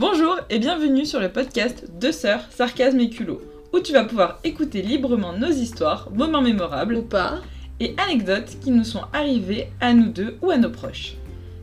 [0.00, 3.42] Bonjour et bienvenue sur le podcast Deux sœurs, sarcasme et culot,
[3.74, 7.40] où tu vas pouvoir écouter librement nos histoires, moments mémorables ou pas,
[7.80, 11.16] et anecdotes qui nous sont arrivées à nous deux ou à nos proches.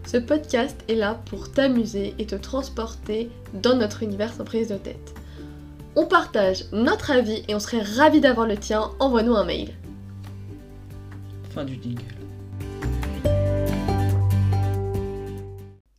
[0.06, 4.78] Ce podcast est là pour t'amuser et te transporter dans notre univers sans prise de
[4.78, 5.16] tête.
[5.96, 8.92] On partage notre avis et on serait ravis d'avoir le tien.
[9.00, 9.74] Envoie-nous un mail.
[11.56, 12.04] Fin du jingle.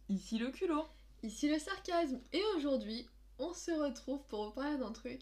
[0.08, 0.84] Ici le culot.
[1.28, 2.18] Ici le sarcasme.
[2.32, 3.06] Et aujourd'hui,
[3.38, 5.20] on se retrouve pour vous parler d'un truc.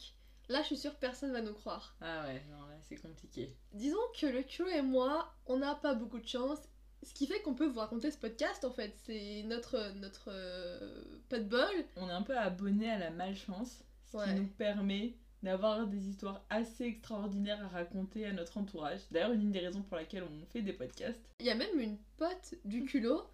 [0.49, 1.97] Là, je suis sûre personne va nous croire.
[2.01, 3.57] Ah ouais, non, là c'est compliqué.
[3.73, 6.61] Disons que le culot et moi, on n'a pas beaucoup de chance.
[7.03, 8.95] Ce qui fait qu'on peut vous raconter ce podcast en fait.
[9.05, 11.75] C'est notre, notre euh, pas de bol.
[11.97, 16.47] On est un peu abonné à la malchance, ce qui nous permet d'avoir des histoires
[16.51, 19.01] assez extraordinaires à raconter à notre entourage.
[19.11, 21.29] D'ailleurs, une des raisons pour laquelle on fait des podcasts.
[21.41, 23.25] Il y a même une pote du culot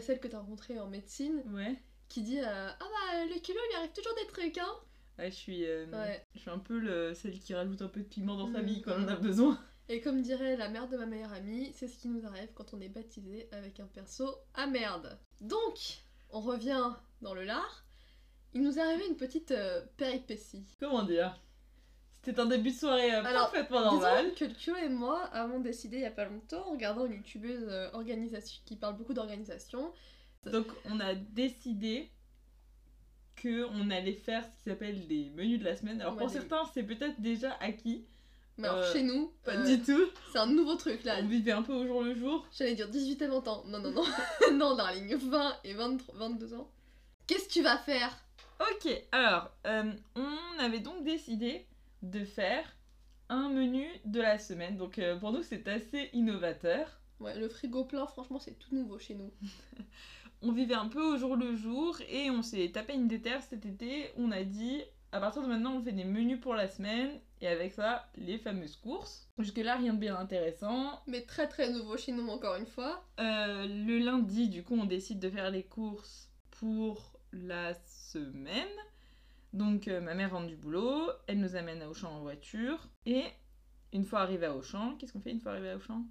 [0.00, 1.76] celle que t'as rencontrée en médecine, ouais.
[2.08, 4.74] qui dit euh, Ah bah le culot il arrive toujours des trucs hein
[5.18, 5.86] Ouais, je suis, euh,
[6.34, 8.82] je suis un peu le, celle qui rajoute un peu de piment dans sa vie
[8.82, 9.58] quand on en a besoin.
[9.88, 12.72] Et comme dirait la mère de ma meilleure amie, c'est ce qui nous arrive quand
[12.72, 15.18] on est baptisé avec un perso à merde.
[15.40, 17.84] Donc, on revient dans le lard.
[18.54, 19.52] Il nous est arrivé une petite
[19.96, 20.64] péripétie.
[20.78, 21.40] Comment dire?
[22.22, 24.34] C'était un début de soirée euh, parfaitement normal.
[24.34, 27.66] que Kyo et moi avons décidé il y a pas longtemps, en regardant une youtubeuse
[27.68, 29.92] euh, organisation qui parle beaucoup d'organisation.
[30.44, 32.10] Donc on a décidé
[33.36, 36.00] que on allait faire ce qui s'appelle des menus de la semaine.
[36.00, 38.04] Alors pour certains, c'est peut-être déjà acquis.
[38.56, 40.06] Mais alors euh, chez nous, pas du tout.
[40.32, 41.18] C'est un nouveau truc là.
[41.22, 42.44] On vivait un peu au jour le jour.
[42.52, 43.62] J'allais dire 18 et 20 ans.
[43.66, 44.04] Non, non, non.
[44.52, 46.68] non, darling, 20 et 23, 22 ans.
[47.28, 48.10] Qu'est-ce que tu vas faire?
[48.60, 51.68] Ok, alors, on avait donc décidé
[52.02, 52.64] de faire
[53.28, 54.76] un menu de la semaine.
[54.76, 57.00] Donc euh, pour nous, c'est assez innovateur.
[57.20, 59.32] Ouais, le frigo plein, franchement, c'est tout nouveau chez nous.
[60.42, 63.66] on vivait un peu au jour le jour et on s'est tapé une déterre cet
[63.66, 64.10] été.
[64.16, 64.82] On a dit,
[65.12, 67.10] à partir de maintenant, on fait des menus pour la semaine
[67.40, 69.28] et avec ça, les fameuses courses.
[69.38, 71.00] Jusque-là, rien de bien intéressant.
[71.06, 73.04] Mais très très nouveau chez nous, encore une fois.
[73.18, 78.66] Euh, le lundi, du coup, on décide de faire les courses pour la semaine.
[79.52, 83.24] Donc euh, ma mère rentre du boulot, elle nous amène à Auchan en voiture, et
[83.92, 86.04] une fois arrivé à Auchan, qu'est-ce qu'on fait une fois arrivé à Auchan?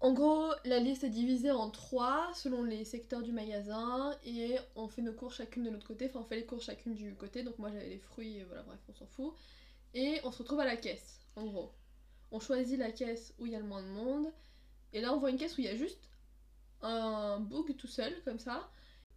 [0.00, 4.88] En gros, la liste est divisée en trois selon les secteurs du magasin, et on
[4.88, 7.42] fait nos courses chacune de notre côté, enfin on fait les courses chacune du côté,
[7.42, 9.34] donc moi j'avais les fruits, et voilà, bref, on s'en fout.
[9.94, 11.72] Et on se retrouve à la caisse, en gros.
[12.30, 14.26] On choisit la caisse où il y a le moins de monde,
[14.92, 16.08] et là on voit une caisse où il y a juste
[16.80, 18.68] un bug tout seul, comme ça,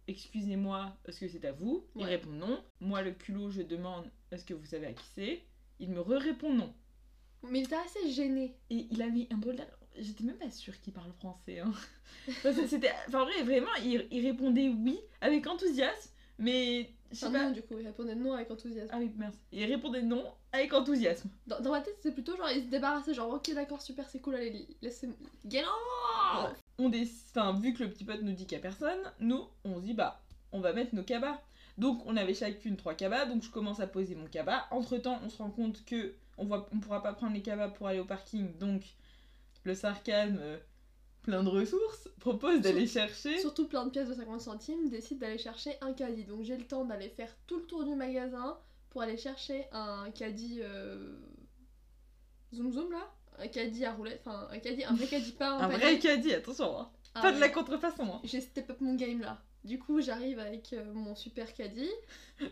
[0.08, 1.84] excusez-moi, est-ce que c'est à vous?
[1.96, 2.62] Il répond non.
[2.80, 5.42] Moi, le culot, je demande est-ce que vous savez à qui c'est?
[5.78, 6.72] Il me répond non.
[7.42, 8.56] Mais il était assez gêné.
[8.70, 9.66] Et il avait un l'air.
[9.98, 11.60] J'étais même pas sûre qu'il parle français.
[11.60, 11.72] Hein.
[12.68, 12.92] C'était...
[13.08, 16.90] Enfin, en vrai, vraiment, il, il, répondait oui avec enthousiasme, mais.
[17.12, 17.44] Sais pas.
[17.44, 18.90] non, du coup, il répondait non avec enthousiasme.
[18.92, 19.38] Ah oui, merci.
[19.52, 21.28] Il répondait non avec enthousiasme.
[21.46, 24.20] Dans, dans ma tête, c'est plutôt genre, il se débarrassait, genre, ok, d'accord, super, c'est
[24.20, 25.16] cool, allez, laissez-moi.
[25.48, 25.64] Get
[26.78, 29.76] on enfin, vu que le petit pote nous dit qu'il y a personne, nous, on
[29.76, 30.20] se dit, bah,
[30.52, 31.40] on va mettre nos cabas.
[31.78, 34.64] Donc, on avait chacune trois cabas, donc je commence à poser mon cabas.
[34.70, 37.68] Entre temps, on se rend compte que on voit, on pourra pas prendre les cabas
[37.68, 38.82] pour aller au parking, donc
[39.64, 40.58] le sarcasme, euh,
[41.26, 43.38] plein de ressources, propose d'aller chercher.
[43.40, 46.24] Surtout plein de pièces de 50 centimes, décide d'aller chercher un caddie.
[46.24, 48.56] Donc, j'ai le temps d'aller faire tout le tour du magasin
[48.90, 50.60] pour aller chercher un caddie.
[50.62, 51.18] Euh,
[52.54, 55.60] zoom zoom là un caddie à roulette, enfin un caddie, un vrai caddie, pas un,
[55.64, 56.90] un vrai caddie, attention, hein.
[57.14, 58.04] Ah pas de la contrefaçon.
[58.04, 58.20] Hein.
[58.24, 59.42] J'ai step up mon game là.
[59.64, 61.90] Du coup, j'arrive avec euh, mon super caddie.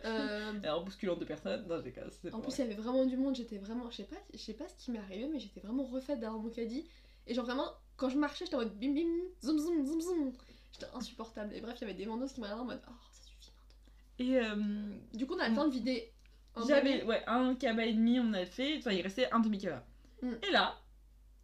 [0.03, 0.51] Euh...
[0.67, 3.59] en bousculant deux personnes, non, j'ai En plus, il y avait vraiment du monde, j'étais
[3.59, 3.87] vraiment.
[3.91, 6.39] Je sais pas, je sais pas ce qui m'est arrivé, mais j'étais vraiment refaite derrière
[6.39, 6.87] mon caddie.
[7.27, 9.09] Et genre, vraiment, quand je marchais, j'étais en mode bim bim,
[9.43, 10.33] zoom zoom, zoom zoom.
[10.71, 11.53] J'étais insupportable.
[11.53, 13.75] Et bref, il y avait des vendos qui m'arrivaient en mode oh, ça suffit maintenant.
[14.19, 15.17] Et euh...
[15.17, 16.11] du coup, on a le temps de vider.
[16.67, 18.77] J'avais, ouais, un cabas et demi, on a fait.
[18.77, 19.83] Enfin, il restait un demi-cabas.
[20.21, 20.33] Mm.
[20.47, 20.79] Et là,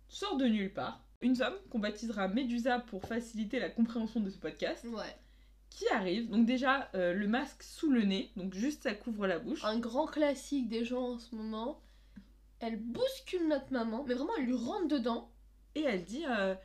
[0.07, 4.37] sort de nulle part une femme qu'on baptisera Médusa pour faciliter la compréhension de ce
[4.37, 4.85] podcast.
[4.85, 5.15] Ouais.
[5.69, 9.39] Qui arrive, donc déjà euh, le masque sous le nez, donc juste ça couvre la
[9.39, 9.63] bouche.
[9.63, 11.79] Un grand classique des gens en ce moment.
[12.59, 15.31] Elle bouscule notre maman, mais vraiment elle lui rentre dedans.
[15.75, 16.55] Et elle dit euh,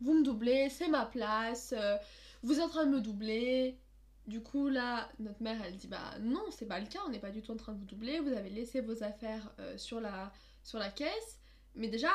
[0.00, 1.96] Vous me doublez, c'est ma place, euh,
[2.42, 3.78] vous êtes en train de me doubler.
[4.26, 7.20] Du coup, là, notre mère, elle dit Bah non, c'est pas le cas, on n'est
[7.20, 10.32] pas du tout en train de vous doubler, vous avez laissé vos affaires sur, la,
[10.64, 11.38] sur la caisse.
[11.76, 12.10] Mais déjà,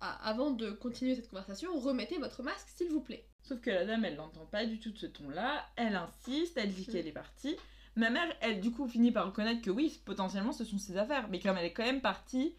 [0.00, 3.26] avant de continuer cette conversation, remettez votre masque s'il vous plaît.
[3.42, 6.72] Sauf que la dame, elle n'entend pas du tout de ce ton-là, elle insiste, elle
[6.72, 6.92] dit mm.
[6.92, 7.56] qu'elle est partie.
[7.96, 11.28] Ma mère, elle, du coup, finit par reconnaître que oui, potentiellement, ce sont ses affaires,
[11.30, 12.54] mais comme elle est quand même partie,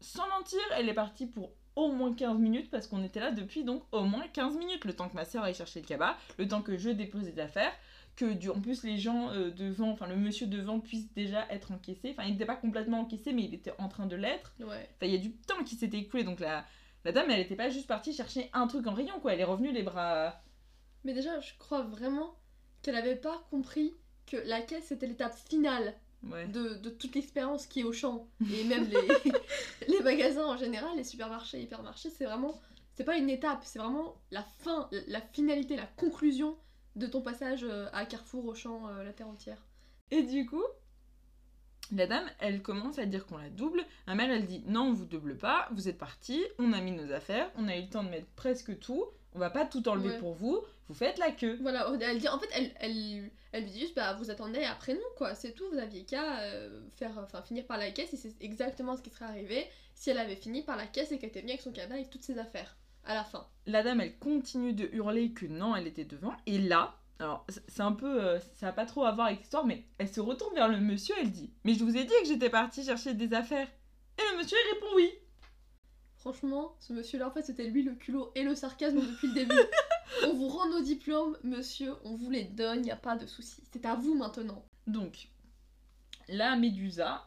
[0.00, 1.52] sans mentir, elle est partie pour
[1.86, 4.84] au moins 15 minutes parce qu'on était là depuis donc au moins 15 minutes.
[4.84, 7.38] Le temps que ma soeur aille chercher le cabas, le temps que je dépose des
[7.40, 7.72] affaires,
[8.16, 11.72] que du, en plus les gens euh, devant, enfin le monsieur devant puisse déjà être
[11.72, 12.10] encaissé.
[12.10, 14.52] Enfin, il n'était pas complètement encaissé, mais il était en train de l'être.
[14.60, 14.66] Ouais.
[14.66, 16.64] Enfin, il y a du temps qui s'était écoulé, donc la,
[17.04, 19.32] la dame, elle n'était pas juste partie chercher un truc en rayon, quoi.
[19.32, 20.42] Elle est revenue les bras.
[21.04, 22.34] Mais déjà, je crois vraiment
[22.82, 23.94] qu'elle avait pas compris
[24.26, 26.46] que la caisse c'était l'étape finale Ouais.
[26.48, 28.28] de, de toute l'expérience qui est au champ.
[28.52, 29.32] Et même les,
[29.88, 32.60] les magasins en général, les supermarchés, hypermarchés, c'est vraiment.
[32.94, 36.58] C'est pas une étape, c'est vraiment la fin, la- la finalité, la conclusion
[36.96, 39.64] de ton passage euh, à Carrefour, au champ, euh, la terre entière.
[40.10, 40.62] Et du coup,
[41.92, 43.82] la dame, elle commence à dire qu'on la double.
[44.06, 46.92] Ma mère, elle dit non, on vous double pas, vous êtes parti, on a mis
[46.92, 49.88] nos affaires, on a eu le temps de mettre presque tout, on va pas tout
[49.88, 50.18] enlever Ouais.
[50.18, 51.56] pour vous, vous faites la queue.
[51.62, 54.94] Voilà, elle dit, en fait, elle, elle, elle lui dit juste, bah, vous attendez après
[54.94, 58.16] nous, quoi, c'est tout, vous aviez qu'à euh, faire, enfin, finir par la caisse, et
[58.16, 61.28] c'est exactement ce qui serait arrivé si elle avait fini par la caisse et qu'elle
[61.28, 63.46] était venue avec son cabas et toutes ses affaires, à la fin.
[63.66, 66.34] La dame, elle continue de hurler que non, elle était devant.
[66.46, 69.64] Et là, alors c'est un peu, euh, ça a pas trop à voir avec l'histoire,
[69.64, 72.26] mais elle se retourne vers le monsieur, elle dit, mais je vous ai dit que
[72.26, 73.68] j'étais partie chercher des affaires.
[74.18, 75.08] Et le monsieur, il répond oui.
[76.16, 79.54] Franchement, ce monsieur-là, en fait, c'était lui le culot et le sarcasme depuis le début.
[80.26, 83.62] on vous rend nos diplômes, monsieur, on vous les donne, y a pas de souci.
[83.72, 84.64] C'est à vous maintenant.
[84.86, 85.28] Donc,
[86.28, 87.26] la Médusa,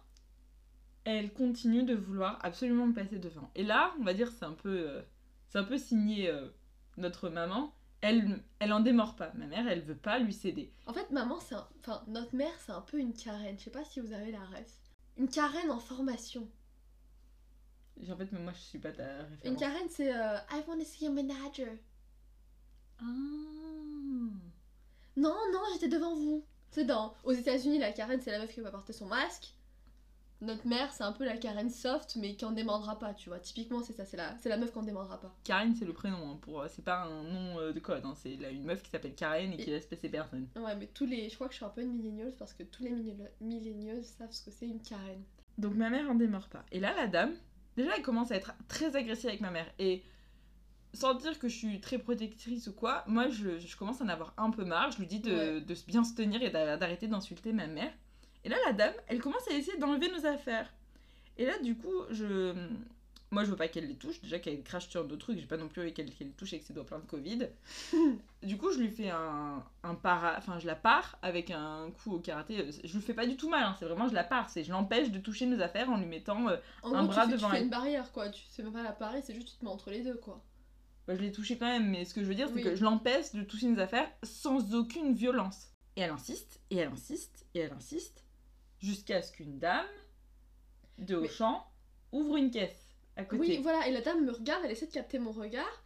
[1.06, 3.52] elle continue de vouloir absolument me passer devant.
[3.56, 5.02] Et là, on va dire, c'est un peu, euh,
[5.50, 6.48] c'est un peu signé euh,
[6.98, 7.74] notre maman.
[8.02, 9.32] Elle, elle en démord pas.
[9.36, 10.74] Ma mère, elle veut pas lui céder.
[10.88, 11.68] En fait, maman, c'est un...
[11.80, 13.58] Enfin, notre mère, c'est un peu une carène.
[13.58, 14.78] Je sais pas si vous avez la ref.
[15.18, 16.50] Une carène en formation.
[18.10, 19.46] En fait, moi, je suis pas ta référence.
[19.46, 21.70] Une carène, c'est euh, I wanna see your manager.
[23.04, 23.08] Ah.
[25.16, 26.44] Non, non, j'étais devant vous.
[26.72, 27.14] C'est dans.
[27.24, 29.54] Aux États-Unis, la carène, c'est la meuf qui va porter son masque.
[30.42, 33.40] Notre mère, c'est un peu la carène soft, mais qui en démordra pas, tu vois.
[33.40, 35.34] Typiquement, c'est ça, c'est la, c'est la meuf qui en démordra pas.
[35.46, 36.32] Karen, c'est le prénom.
[36.32, 38.04] hein, pour, c'est pas un nom euh, de code.
[38.04, 40.48] hein, c'est là, une meuf qui s'appelle Karen et qui laisse passer personne.
[40.58, 41.30] Ouais, mais tous les.
[41.30, 42.92] Je crois que je suis un peu une millennials parce que tous les
[43.40, 45.24] millennials savent ce que c'est une carène.
[45.58, 46.66] Donc ma mère en démord pas.
[46.74, 47.36] Et là, la dame,
[47.78, 49.72] déjà, elle commence à être très agressive avec ma mère.
[49.80, 50.04] Et
[50.94, 54.10] sans dire que je suis très protectrice ou quoi, moi, je, je commence à en
[54.10, 54.92] avoir un peu marre.
[54.92, 55.62] Je lui dis de, Ouais.
[55.62, 57.92] de bien se tenir et d'a- d'arrêter d'insulter ma mère.
[58.46, 60.72] Et là, la dame, elle commence à essayer d'enlever nos affaires.
[61.38, 62.54] Et là, du coup, je...
[63.32, 64.22] Moi, je veux pas qu'elle les touche.
[64.22, 65.40] Déjà qu'elle crache sur d'autres trucs.
[65.40, 67.48] J'ai pas non plus envie qu'elle les touche avec ses doigts pleins de Covid.
[68.44, 70.36] du coup, je lui fais un, un para...
[70.38, 72.70] Enfin, je la pars avec un coup au karaté.
[72.84, 73.64] Je lui fais pas du tout mal.
[73.64, 74.52] hein, C'est vraiment, je la pars.
[74.52, 76.48] C'est je l'empêche de toucher nos affaires en lui mettant...
[76.50, 77.64] euh, En Un gros, bras tu fais, tu devant fais elle.
[77.64, 78.30] une barrière, quoi.
[78.30, 80.40] Tu sais même pas la parer, c'est juste tu te mets entre les deux, quoi.
[81.08, 82.64] Bah, je l'ai touché quand même, mais ce que je veux dire, c'est Oui.
[82.64, 85.68] que je l'empêche de toucher nos affaires sans aucune violence.
[85.96, 88.24] Et elle insiste, et elle insiste, et elle insiste,
[88.80, 89.86] jusqu'à ce qu'une dame
[90.98, 91.66] de Mais- Auchan
[92.12, 93.42] ouvre une caisse à côté.
[93.42, 95.84] Oui, voilà, et la dame me regarde, elle essaie de capter mon regard.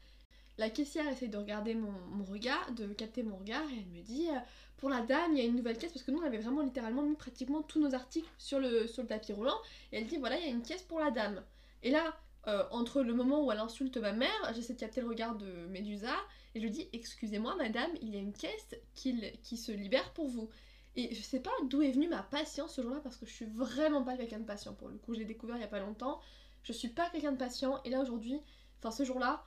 [0.58, 4.02] La caissière essaie de regarder mon, mon regard, de capter mon regard, et elle me
[4.02, 4.40] dit euh,
[4.78, 6.62] Pour la dame, il y a une nouvelle caisse, parce que nous, on avait vraiment
[6.64, 9.58] littéralement mis pratiquement tous nos articles sur le, sur le tapis roulant.
[9.92, 11.44] Et elle dit Voilà, il y a une caisse pour la dame.
[11.84, 15.08] Et là, euh, entre le moment où elle insulte ma mère, j'essaie de capter le
[15.08, 16.16] regard de Médusa,
[16.56, 20.28] et je lui dis Excusez-moi, madame, il y a une caisse qui, se libère pour
[20.28, 20.50] vous.
[20.96, 23.46] Et je sais pas d'où est venue ma patience ce jour-là, parce que je suis
[23.46, 25.14] vraiment pas quelqu'un de patient pour le coup.
[25.14, 26.22] Je l'ai découvert il y a pas longtemps.
[26.64, 28.42] Je suis pas quelqu'un de patient et là aujourd'hui,
[28.80, 29.46] enfin ce jour-là,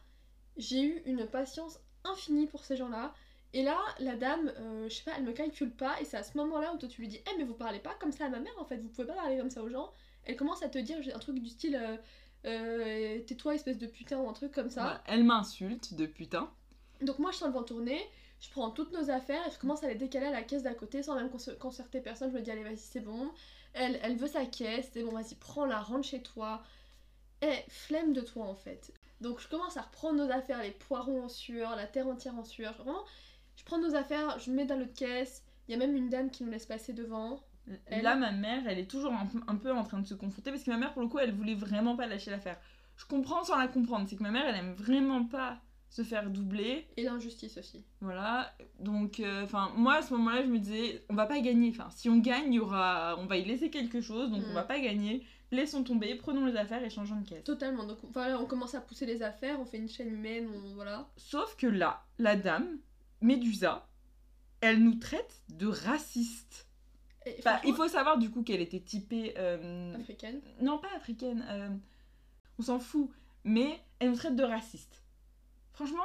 [0.57, 3.15] j'ai eu une patience infinie pour ces gens-là.
[3.53, 6.23] Et là, la dame, euh, je sais pas, elle me calcule pas et c'est à
[6.23, 8.29] ce moment-là où toi tu lui dis Eh mais vous parlez pas comme ça à
[8.29, 9.93] ma mère en fait, vous pouvez pas parler comme ça aux gens.
[10.25, 11.97] Elle commence à te dire un truc du style euh,
[12.47, 15.03] Euh, Tais-toi espèce de putain ou un truc comme ça.
[15.07, 16.51] Elle m'insulte de putain.
[17.03, 18.01] Donc moi je sens le vent tourner,
[18.41, 20.75] je prends toutes nos affaires et je commence à les décaler à la caisse d'à
[20.75, 22.31] côté sans même concer- concerter personne.
[22.31, 23.31] Je me dis allez vas-y c'est bon.
[23.73, 26.63] Elle, elle veut sa caisse, c'est bon vas-y prends-la, rentre chez toi.
[27.43, 28.93] Eh, flemme de toi en fait.
[29.21, 32.45] Donc je commence à reprendre nos affaires, les poireaux en sueur, la terre entière en
[32.45, 32.75] sueur.
[32.75, 33.03] Vraiment,
[33.57, 35.43] je prends nos affaires, je mets dans l'autre caisse.
[35.69, 37.41] Il y a même une dame qui nous laisse passer devant.
[37.87, 40.15] Elle- Là, ma mère, elle est toujours un, peu- un peu en train de se
[40.15, 42.59] confronter parce que ma mère, pour le coup, elle voulait vraiment pas lâcher l'affaire.
[42.97, 45.59] Je comprends sans la comprendre, c'est que ma mère, elle aime vraiment pas
[45.89, 46.87] se faire doubler.
[46.97, 47.85] Et l'injustice aussi.
[48.01, 51.71] Voilà, donc, enfin, moi à ce moment-là, je me disais, on va pas gagner.
[51.71, 54.51] Enfin, si on gagne, il y aura, on va y laisser quelque chose, donc on
[54.51, 54.55] Mm.
[54.55, 55.25] va pas gagner.
[55.51, 57.43] Laissons tomber, prenons les affaires et changeons de caisse.
[57.43, 57.85] Totalement.
[57.85, 61.09] Donc voilà, on commence à pousser les affaires, on fait une chaîne humaine, on voilà.
[61.17, 62.79] Sauf que là, la dame,
[63.21, 63.89] Médusa,
[64.61, 66.69] elle nous traite de racistes.
[67.39, 69.35] Enfin, il faut savoir du coup qu'elle était typée.
[69.39, 70.41] euh, africaine.
[70.61, 71.45] Non, pas africaine.
[71.49, 71.69] euh,
[72.59, 73.11] on s'en fout.
[73.45, 75.03] Mais elle nous traite de raciste.
[75.73, 76.05] Franchement,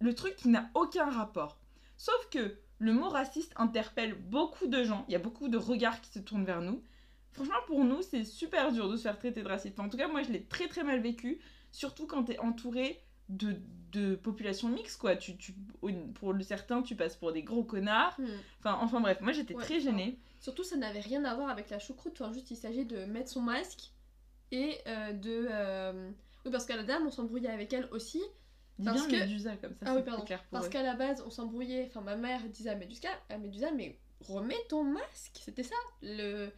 [0.00, 1.58] le truc qui n'a aucun rapport.
[1.96, 5.04] Sauf que le mot raciste interpelle beaucoup de gens.
[5.08, 6.82] Il y a beaucoup de regards qui se tournent vers nous.
[7.32, 9.78] Franchement, pour nous, c'est super dur de se faire traiter de raciste.
[9.78, 11.40] Enfin, en tout cas, moi, je l'ai très très mal vécu.
[11.72, 13.56] surtout quand t'es entouré de,
[13.92, 15.16] de populations mixtes, quoi.
[15.16, 15.54] Tu, tu,
[16.14, 18.18] pour le certains, tu passes pour des gros connards.
[18.18, 18.26] Hmm.
[18.60, 20.18] Enfin, enfin bref, moi j'étais Ouais, très gênée.
[20.40, 22.20] Surtout, ça n'avait rien à voir avec la choucroute.
[22.20, 23.90] Enfin, juste, il s'agit de mettre son masque
[24.52, 25.48] et euh, de.
[25.50, 26.10] euh,
[26.44, 28.22] Oui, parce qu'à la dame, on s'embrouillait avec elle aussi.
[28.78, 30.24] Dis Parce bien que- Médusa, comme ça, Ah c'est oui, pardon.
[30.24, 31.86] clair pour Parce qu'à la base, on s'embrouillait.
[31.88, 35.40] Enfin, ma mère disait à Médusa, à Médusa mais remets ton masque.
[35.44, 35.74] C'était ça.
[36.02, 36.48] Le...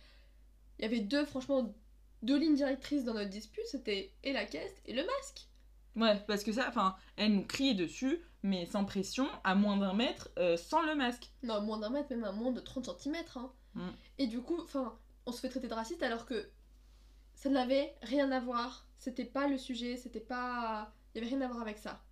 [0.79, 1.75] Il y avait deux, franchement,
[2.23, 3.65] deux lignes directrices dans notre dispute.
[3.67, 5.47] C'était et la caisse et le masque.
[5.97, 9.95] Ouais, parce que ça, enfin, elle nous criait dessus, mais sans pression, à moins d'un
[9.95, 11.31] mètre, euh, sans le masque.
[11.43, 13.17] Non, moins d'un mètre, même à moins de 30 cm.
[13.37, 13.51] Hein.
[13.75, 13.89] Mm.
[14.19, 16.49] Et du coup, enfin, on se fait traiter de raciste alors que
[17.35, 18.87] ça n'avait rien à voir.
[18.99, 20.93] C'était pas le sujet, c'était pas.
[21.15, 22.03] Il y avait rien à voir avec ça.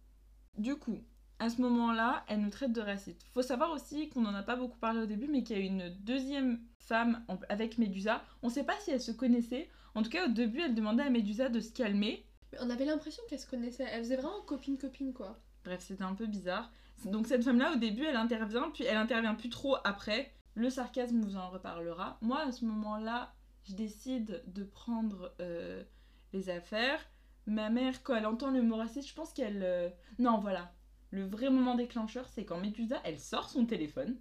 [0.57, 0.99] Du coup,
[1.39, 3.25] à ce moment-là, elle nous traite de raciste.
[3.33, 5.65] Faut savoir aussi qu'on n'en a pas beaucoup parlé au début, mais qu'il y a
[5.65, 8.23] une deuxième femme avec Médusa.
[8.43, 9.69] On sait pas si elles se connaissaient.
[9.95, 12.25] En tout cas, au début, elle demandait à Médusa de se calmer.
[12.61, 13.87] On avait l'impression qu'elles se connaissaient.
[13.91, 15.39] Elles faisaient vraiment copine-copine, quoi.
[15.65, 16.71] Bref, c'était un peu bizarre.
[17.05, 20.33] Donc cette femme-là, au début, elle intervient, puis elle intervient plus trop après.
[20.55, 22.19] Le sarcasme vous en reparlera.
[22.21, 23.33] Moi, à ce moment-là,
[23.65, 25.85] je décide de prendre euh,
[26.33, 27.01] les affaires.
[27.47, 29.63] Ma mère, quand elle entend le mot raciste, je pense qu'elle...
[29.63, 29.89] euh,
[30.19, 30.73] Non, voilà.
[31.11, 34.19] Le vrai moment déclencheur, c'est quand Médusa, elle sort son téléphone.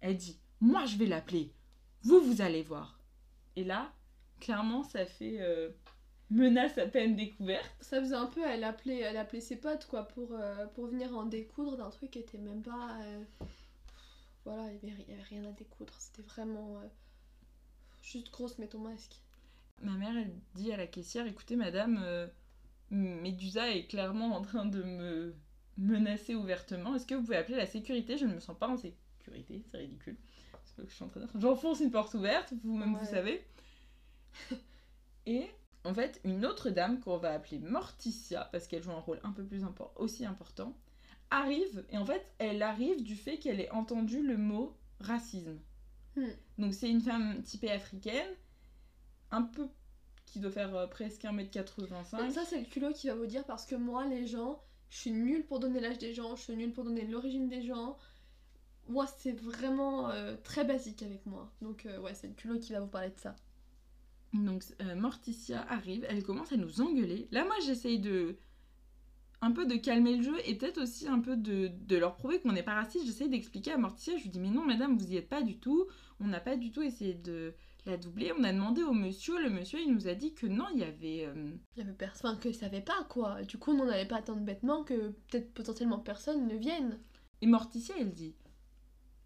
[0.00, 1.54] Elle dit, moi, je vais l'appeler.
[2.02, 2.98] Vous, vous allez voir.
[3.56, 3.92] Et là,
[4.40, 5.70] clairement, ça fait euh,
[6.32, 7.70] menace à peine découverte.
[7.80, 11.16] Ça faisait un peu, elle appelait, elle appelait ses potes, quoi, pour, euh, pour venir
[11.16, 12.96] en découdre d'un truc qui était même pas.
[13.02, 13.22] euh,
[14.44, 15.94] Voilà, il y avait, rien à découdre.
[15.98, 16.78] C'était vraiment.
[16.82, 16.86] euh,
[18.02, 19.16] Juste grosse, mets ton masque.
[19.82, 22.26] Ma mère, elle dit à la caissière, écoutez madame, euh,
[22.90, 25.34] Médusa est clairement en train de me
[25.78, 26.94] menacer ouvertement.
[26.94, 28.18] Est-ce que vous pouvez appeler la sécurité?
[28.18, 30.16] Je ne me sens pas en sécurité, c'est ridicule.
[31.38, 33.00] J'enfonce une porte ouverte, vous-même Ouais.
[33.00, 33.44] vous savez.
[35.26, 35.48] Et
[35.84, 39.32] en fait, une autre dame qu'on va appeler Morticia, parce qu'elle joue un rôle un
[39.32, 40.76] peu plus impor- aussi important,
[41.30, 45.58] arrive, et en fait, elle arrive du fait qu'elle ait entendu le mot racisme.
[46.16, 46.26] Hmm.
[46.58, 48.28] Donc c'est une femme typée africaine,
[49.30, 49.66] un peu
[50.26, 52.30] qui doit faire euh, presque 1m85.
[52.30, 55.10] Ça, c'est le culot qui va vous dire parce que moi, les gens, je suis
[55.10, 57.98] nulle pour donner l'âge des gens, je suis nulle pour donner l'origine des gens.
[58.88, 61.52] Moi, c'est vraiment euh, très basique avec moi.
[61.60, 63.34] Donc, euh, ouais, c'est le culot qui va vous parler de ça.
[64.32, 67.28] Donc euh, Morticia arrive, elle commence à nous engueuler.
[67.30, 68.36] Là moi j'essaye de
[69.42, 72.40] un peu de calmer le jeu et peut-être aussi un peu de, de leur prouver
[72.40, 73.04] qu'on n'est pas raciste.
[73.06, 75.58] J'essaye d'expliquer à Morticia, je lui dis mais non madame vous y êtes pas du
[75.58, 75.86] tout,
[76.20, 77.52] on n'a pas du tout essayé de
[77.84, 78.32] la doubler.
[78.38, 80.84] On a demandé au monsieur, le monsieur il nous a dit que non il y
[80.84, 81.26] avait...
[81.26, 83.42] euh, Il y avait personne, enfin, que savait pas quoi.
[83.42, 86.98] Du coup, on n'allait pas attendre bêtement que peut-être potentiellement personne ne vienne.
[87.42, 88.34] Et Morticia elle dit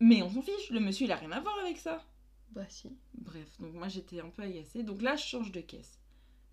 [0.00, 2.04] mais on s'en fiche, le monsieur il a rien à voir avec ça.
[2.50, 2.96] Bah, si.
[3.14, 4.82] Bref, donc moi j'étais un peu agacée.
[4.82, 5.98] Donc là, je change de caisse.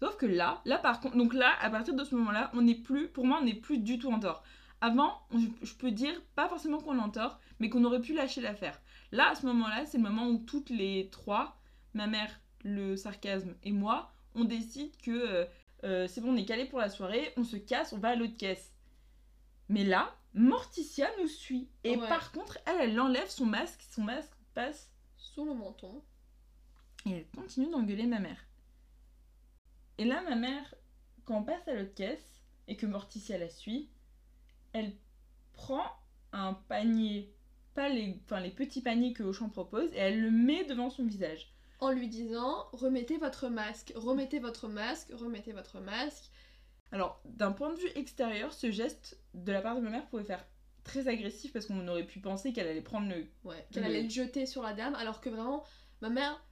[0.02, 2.76] Sauf que là, là par contre, donc là, à partir de ce moment-là, on n'est
[2.76, 4.44] plus, pour moi, on n'est plus du tout en tort.
[4.82, 8.14] Avant, je, je peux dire, pas forcément qu'on est en tort, mais qu'on aurait pu
[8.14, 8.82] lâcher l'affaire.
[9.14, 11.58] Là, à ce moment-là, c'est le moment où toutes les trois,
[11.94, 15.46] ma mère, le sarcasme et moi, on décide que euh,
[15.86, 18.16] euh, c'est bon, on est calé pour la soirée, on se casse, on va à
[18.16, 18.74] l'autre caisse.
[19.70, 21.70] Mais là, Morticia nous suit.
[21.86, 22.08] Et Ouais.
[22.10, 24.90] par contre, elle, elle enlève son masque, son masque passe
[25.24, 26.04] Sous le menton.
[27.06, 28.46] et elle continue d'engueuler ma mère.
[29.98, 30.76] Et là, ma mère,
[31.26, 33.90] quand on passe à l'autre caisse et que Morticia la suit,
[34.74, 34.94] elle
[35.54, 35.84] prend
[36.34, 37.34] un panier,
[37.74, 41.06] pas les, enfin, les petits paniers que Auchan propose, et elle le met devant son
[41.06, 41.52] visage.
[41.80, 46.30] En lui disant remettez votre masque, remettez votre masque, remettez votre masque.
[46.92, 50.24] Alors, d'un point de vue extérieur, ce geste de la part de ma mère pouvait
[50.24, 50.46] faire
[50.84, 53.26] très agressif parce qu'on aurait pu penser qu'elle allait prendre le.
[53.44, 55.64] Ouais, qu'elle Le- allait le jeter sur la dame, alors que vraiment,
[56.02, 56.44] ma mère,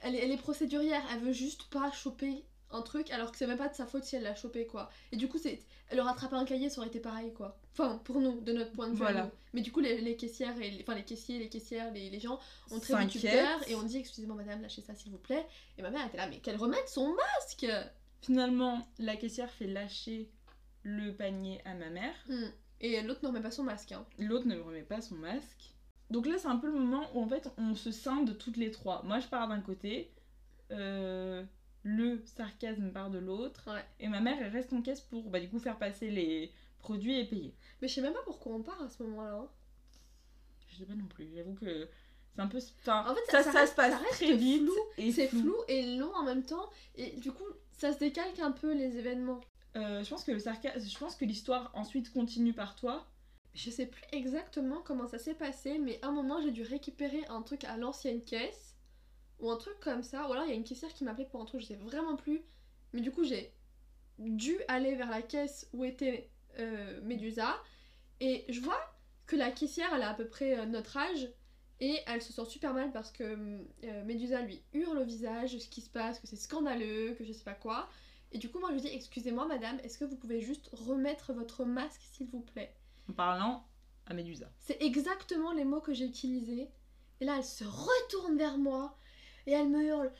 [0.00, 3.46] elle, est- elle est procédurière, elle veut juste pas choper un truc, alors que c'est
[3.46, 4.88] même pas de sa faute si elle l'a chopé, quoi.
[5.12, 5.60] Et du coup, c'est,
[5.90, 7.60] elle aurait attrapé un cahier, ça aurait été pareil, quoi.
[7.72, 8.98] Enfin, pour nous, de notre point de vue.
[8.98, 9.30] Voilà.
[9.52, 12.20] Mais du coup, les, les caissières, et les, enfin les caissiers, les caissières, les, les
[12.20, 12.38] gens
[12.70, 12.94] ont très
[13.68, 15.46] et on dit excusez-moi madame, lâchez ça s'il vous plaît.
[15.76, 17.66] Et ma mère était là, mais qu'elle remette son masque
[18.22, 20.30] Finalement, la caissière fait lâcher
[20.82, 22.14] le panier à ma mère.
[22.28, 22.48] Hmm.
[22.82, 24.04] Et l'autre ne remet pas son masque, hein.
[24.18, 25.70] L'autre ne remet pas son masque.
[26.10, 28.70] Donc là, c'est un peu le moment où en fait on se scinde toutes les
[28.70, 29.02] trois.
[29.04, 30.10] Moi, je pars d'un côté,
[30.72, 31.42] euh,
[31.84, 33.84] le sarcasme part de l'autre, Ouais.
[34.00, 37.18] et ma mère elle reste en caisse pour bah, du coup faire passer les produits
[37.18, 37.54] et payer.
[37.80, 39.34] Mais je sais même pas pourquoi on part à ce moment-là.
[39.42, 39.48] hein.
[40.68, 41.88] Je sais pas non plus, j'avoue que
[42.34, 42.58] c'est un peu.
[42.80, 45.12] Enfin, En fait, ça, ça ça reste- se passe très vite flou.
[45.12, 48.72] C'est flou et long en même temps, et du coup, ça se décalque un peu
[48.74, 49.40] les événements.
[49.76, 53.06] Euh, je pense que le sarcasme, je pense que l'histoire ensuite continue par toi.
[53.54, 57.24] Je sais plus exactement comment ça s'est passé, mais à un moment j'ai dû récupérer
[57.28, 58.76] un truc à l'ancienne caisse,
[59.40, 61.40] ou un truc comme ça, ou alors il y a une caissière qui m'appelait pour
[61.40, 62.42] un truc, je sais vraiment plus.
[62.92, 63.52] Mais du coup j'ai
[64.18, 67.56] dû aller vers la caisse où était euh, Médusa.
[68.20, 68.78] Et je vois
[69.26, 71.28] que la caissière, elle a à peu près euh, notre âge.
[71.80, 75.68] Et elle se sent super mal parce que euh, Médusa lui hurle au visage ce
[75.68, 77.88] qui se passe, que c'est scandaleux, que je sais pas quoi.
[78.32, 81.32] Et du coup, moi je lui dis Excusez-moi, madame, est-ce que vous pouvez juste remettre
[81.32, 82.74] votre masque, s'il vous plaît?
[83.08, 83.64] En parlant
[84.06, 84.50] à Médusa.
[84.58, 86.68] C'est exactement les mots que j'ai utilisés.
[87.20, 88.96] Et là, elle se retourne vers moi
[89.46, 90.10] et elle me hurle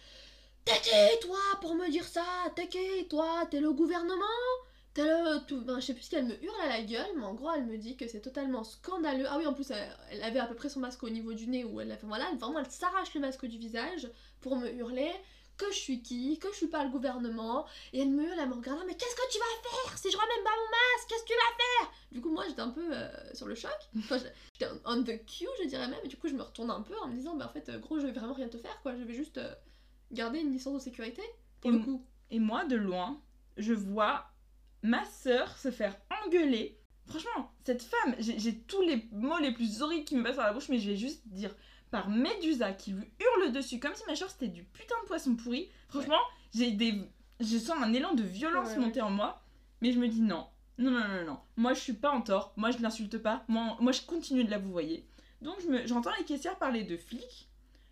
[0.65, 4.23] T'es qui, toi, pour me dire ça T'es qui, toi T'es le gouvernement
[4.95, 5.45] T'es le.
[5.47, 5.63] Tout...
[5.63, 7.65] Ben, je sais plus ce qu'elle me hurle à la gueule, mais en gros, elle
[7.65, 9.25] me dit que c'est totalement scandaleux.
[9.29, 11.49] Ah oui, en plus, elle, elle avait à peu près son masque au niveau du
[11.49, 12.07] nez où elle a fait.
[12.07, 14.09] Voilà, vraiment, elle s'arrache le masque du visage
[14.41, 15.11] pour me hurler
[15.63, 17.67] que je suis qui, que je suis pas le gouvernement.
[17.93, 19.99] Et elle me elle me regarde Mais qu'est-ce que tu vas faire?
[19.99, 21.93] Si je ramène pas mon masque Qu'est-ce que tu vas faire?
[22.11, 23.71] Du coup, moi, j'étais un peu euh, sur le choc.
[23.99, 26.01] Enfin, j'étais on the queue, je dirais même.
[26.05, 27.79] Et du coup, je me retourne un peu en me disant Bah, en fait, euh,
[27.79, 28.97] gros, je vais vraiment rien te faire, quoi.
[28.97, 29.55] Je vais juste euh,
[30.11, 31.23] garder une licence de sécurité,
[31.61, 32.05] pour Et le coup.
[32.31, 33.21] Et moi, de loin,
[33.57, 34.27] je vois
[34.83, 36.79] ma sœur se faire engueuler.
[37.07, 40.47] Franchement, cette femme, j'ai j'ai tous les mots les plus horribles qui me passent par
[40.47, 41.55] la bouche, mais je vais juste dire
[41.93, 45.37] par Médusa qui lui hurle dessus comme si ma soeur c'était du putain de poisson
[45.37, 45.69] pourri.
[45.89, 46.19] Franchement,
[46.53, 46.95] j'ai des,
[47.39, 48.81] je sens un élan de violence Ouais, ouais.
[48.87, 49.41] monter en moi,
[49.81, 50.47] mais je me dis non,
[50.79, 51.39] non, non, non, non.
[51.57, 52.53] Moi, je suis pas en tort.
[52.57, 53.45] Moi, je l'insulte pas.
[53.47, 55.07] Moi, moi, je continue de la vous voyez.
[55.43, 57.49] Donc, je me- j'entends les caissières parler de flics.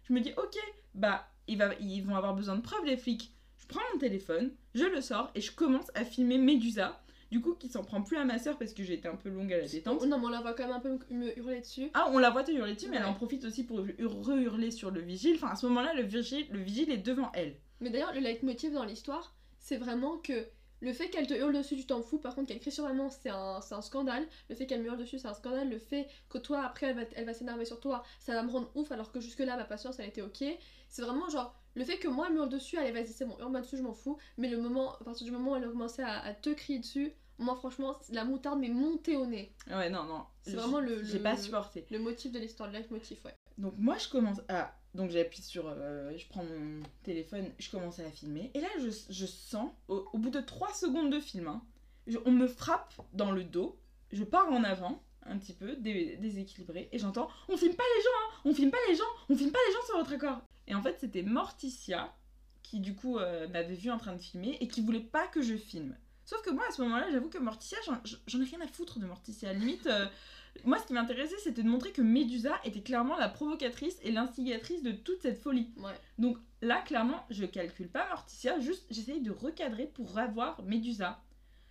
[0.08, 0.56] Je me dis ok,
[0.94, 3.32] bah, il va, ils vont avoir besoin de preuves les flics.
[3.58, 7.00] Je prends mon téléphone, je le sors et je commence à filmer Médusa.
[7.30, 9.52] Du coup, qui s'en prend plus à ma soeur parce que été un peu longue
[9.52, 10.00] à la détente.
[10.02, 11.90] Oh, non, mais on la voit quand même un peu me hurler dessus.
[11.94, 14.70] Ah, on la voit te hurler dessus, mais elle en profite aussi pour hur- re-hurler
[14.70, 15.36] sur le vigile.
[15.36, 17.54] Enfin, à ce moment-là, le vigile, le vigile est devant elle.
[17.80, 20.46] Mais d'ailleurs, le leitmotiv dans l'histoire, c'est vraiment que
[20.80, 22.18] le fait qu'elle te hurle dessus, tu t'en fous.
[22.18, 24.26] Par contre, qu'elle crie sur maman, c'est un, scandale.
[24.48, 25.68] Le fait qu'elle me hurle dessus, c'est un scandale.
[25.68, 28.50] Le fait que toi, après, elle va, elle va s'énerver sur toi, ça va me
[28.50, 30.42] rendre ouf, alors que jusque-là, ma patience, elle était ok.
[30.88, 33.36] C'est vraiment genre, le fait que moi, elle me hurle dessus, allez, vas-y, c'est bon,
[33.38, 34.18] hurle-moi dessus, je m'en fous.
[34.38, 36.78] Mais le moment, à partir du moment où elle a commencé à, à te crier
[36.78, 39.52] dessus, moi, franchement, la moutarde m'est montée au nez.
[39.68, 40.24] Ouais, non, non.
[40.42, 41.86] C'est vraiment le- J'ai pas supporté.
[41.90, 43.34] Le motif de l'histoire, le leitmotiv, ouais.
[43.58, 44.74] Donc moi je commence à...
[44.94, 45.64] Donc j'appuie sur...
[45.68, 48.50] euh, je prends mon téléphone, je commence à la filmer.
[48.54, 51.62] Et là je, je sens, au, au bout de 3 secondes de film, hein,
[52.06, 53.78] je- on me frappe dans le dos.
[54.12, 56.88] Je pars en avant, un petit peu, dé- déséquilibré.
[56.92, 59.52] Et j'entends, on filme pas les gens, hein, on filme pas les gens, on filme
[59.52, 60.40] pas les gens sur votre accord.
[60.66, 62.14] Et en fait c'était Morticia
[62.62, 65.42] qui du coup euh, m'avait vu en train de filmer et qui voulait pas que
[65.42, 65.96] je filme.
[66.30, 69.06] Sauf que moi à ce moment-là j'avoue que Morticia, j'en- ai rien à foutre de
[69.06, 69.52] Morticia.
[69.52, 69.88] Limite...
[69.88, 70.06] euh,
[70.64, 74.84] moi, ce qui m'intéressait, c'était de montrer que Médusa était clairement la provocatrice et l'instigatrice
[74.84, 75.72] de toute cette folie.
[75.78, 75.90] Ouais.
[76.18, 81.20] Donc là, clairement, je calcule pas Morticia, juste j'essaye de recadrer pour avoir Médusa.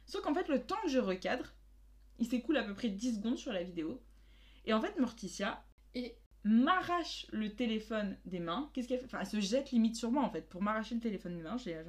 [0.06, 1.46] Sauf qu'en fait, le temps que je recadre,
[2.18, 4.02] il s'écoule à peu près 10 secondes sur la vidéo.
[4.66, 5.64] Et en fait, Morticia
[5.96, 8.70] Et m'arrache le téléphone des mains.
[8.74, 9.06] Qu'est-ce qu'elle fait?
[9.06, 11.56] Enfin, elle se jette limite sur moi en fait pour m'arracher le téléphone des mains.
[11.58, 11.82] J'ai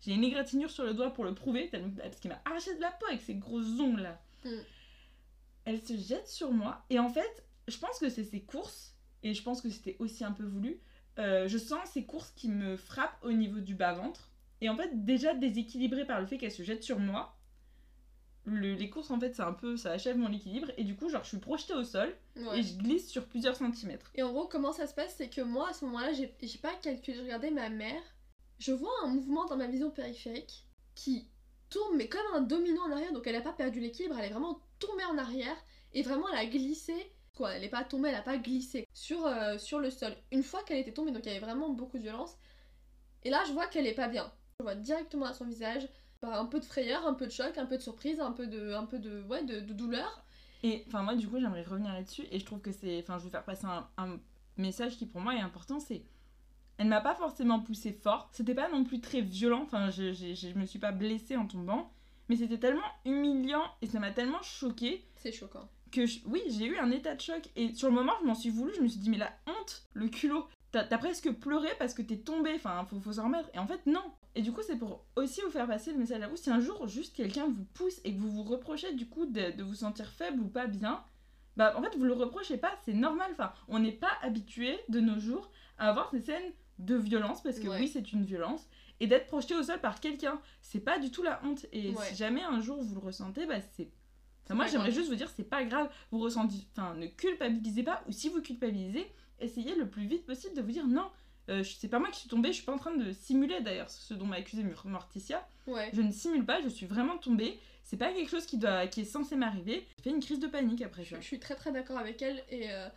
[0.00, 2.90] j'ai une égratignure sur le doigt pour le prouver, parce qu'elle m'a arraché de la
[2.90, 4.20] peau avec ses grosses ongles là.
[4.44, 4.50] Mm.
[5.64, 9.34] Elle se jette sur moi et en fait, je pense que c'est ses courses et
[9.34, 10.80] je pense que c'était aussi un peu voulu.
[11.18, 14.30] euh, je sens ces courses qui me frappent au niveau du bas-ventre.
[14.62, 17.36] Et en fait, déjà déséquilibrée par le fait qu'elle se jette sur moi,
[18.44, 20.68] le- les courses, en fait, c'est un peu, ça achève mon équilibre.
[20.78, 22.58] Et du coup, genre, je suis projetée au sol ouais.
[22.58, 24.10] et je glisse sur plusieurs centimètres.
[24.14, 26.58] Et en gros, comment ça se passe, c'est que moi, à ce moment-là, j'ai j'ai
[26.58, 28.00] pas calculé, je regardais ma mère,
[28.60, 31.26] je vois un mouvement dans ma vision périphérique qui
[31.70, 34.32] tourne, mais comme un domino en arrière, donc elle a pas perdu l'équilibre, elle est
[34.32, 35.56] vraiment tombée en arrière,
[35.94, 36.94] et vraiment elle a glissé,
[37.36, 40.14] quoi, elle est pas tombée, elle a pas glissé sur, euh, sur le sol.
[40.30, 42.36] Une fois qu'elle était tombée, donc il y avait vraiment beaucoup de violence,
[43.24, 44.30] et là je vois qu'elle est pas bien.
[44.60, 45.88] Je vois directement à son visage,
[46.22, 48.74] un peu de frayeur, un peu de choc, un peu de surprise, un peu de,
[48.74, 50.22] un peu de, ouais, de, douleur.
[50.62, 52.26] Et enfin, moi, du coup, j'aimerais revenir là-dessus.
[52.30, 52.98] Et je trouve que c'est.
[52.98, 54.20] Enfin, je veux faire passer un
[54.58, 56.02] message qui, pour moi, est important c'est.
[56.80, 58.28] Elle m'a pas forcément poussé fort.
[58.32, 59.60] C'était pas non plus très violent.
[59.62, 61.92] Enfin, je, je, je me suis pas blessée en tombant.
[62.30, 65.68] Mais c'était tellement humiliant et ça m'a tellement choquée C'est choquant.
[65.92, 67.42] que je- oui, j'ai eu un état de choc.
[67.54, 68.72] Et sur le moment, je m'en suis voulu.
[68.74, 70.46] Je me suis dit, mais la honte, le culot.
[70.72, 72.52] T'as presque pleuré parce que t'es tombé.
[72.54, 73.50] Enfin, faut, faut s'en remettre.
[73.52, 74.02] Et en fait, non.
[74.34, 76.36] Et du coup, c'est pour aussi vous faire passer le message à vous.
[76.36, 79.50] Si un jour, juste quelqu'un vous pousse et que vous vous reprochez du coup de,
[79.54, 81.02] de vous sentir faible ou pas bien,
[81.56, 82.72] bah en fait, vous le reprochez pas.
[82.84, 83.28] C'est normal.
[83.32, 87.58] Enfin, on n'est pas habitué de nos jours à avoir ces scènes de violence parce
[87.58, 87.78] que Ouais.
[87.80, 88.66] oui, c'est une violence.
[89.00, 91.64] Et d'être projeté au sol par quelqu'un, c'est pas du tout la honte.
[91.72, 92.06] Et Ouais.
[92.08, 93.88] si jamais un jour vous le ressentez, bah c'est
[94.44, 98.02] Enfin, moi, j'aimerais juste vous dire, c'est pas grave, vous ressentez, enfin, ne culpabilisez pas,
[98.08, 99.06] ou si vous culpabilisez,
[99.38, 101.08] essayez le plus vite possible de vous dire non,
[101.50, 103.88] euh, c'est pas moi qui suis tombée, je suis pas en train de simuler d'ailleurs
[103.88, 105.90] ce dont m'a accusé Morticia, Ouais.
[105.92, 109.02] je ne simule pas, je suis vraiment tombée, c'est pas quelque chose qui, doit, qui
[109.02, 111.20] est censé m'arriver, j'ai fait une crise de panique après Je, ça.
[111.20, 112.88] je suis très très d'accord avec elle et, euh,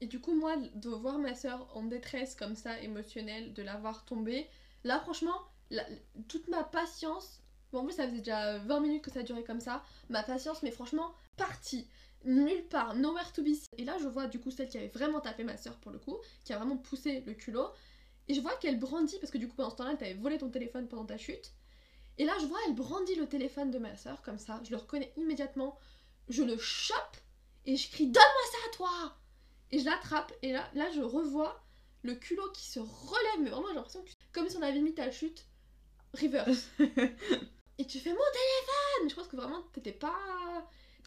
[0.00, 3.76] et du coup moi de voir ma soeur en détresse comme ça émotionnelle, de la
[3.76, 4.48] voir tomber,
[4.84, 5.36] là franchement
[5.70, 5.86] la-
[6.28, 9.60] toute ma patience Bon, en plus, ça faisait déjà 20 minutes que ça durait comme
[9.60, 9.84] ça.
[10.08, 11.86] Ma patience, mais franchement, partie.
[12.24, 13.66] Nulle part, nowhere to be seen.
[13.76, 15.98] Et là, je vois du coup celle qui avait vraiment tapé ma soeur pour le
[15.98, 17.68] coup, qui a vraiment poussé le culot.
[18.26, 20.38] Et je vois qu'elle brandit, parce que du coup, pendant ce temps-là, elle t'avait volé
[20.38, 21.52] ton téléphone pendant ta chute.
[22.16, 24.60] Et là, je vois, elle brandit le téléphone de ma soeur, comme ça.
[24.64, 25.78] Je le reconnais immédiatement.
[26.28, 27.16] Je le chope
[27.64, 29.16] et je crie Donne-moi ça à toi
[29.70, 31.62] Et je l'attrape, et là, là, je revois
[32.02, 34.94] le culot qui se relève, mais vraiment, j'ai l'impression que comme si on avait mis
[34.94, 35.46] ta chute
[36.14, 36.68] reverse.
[37.78, 40.14] et tu fais mon téléphone Je pense que vraiment, t'étais pas.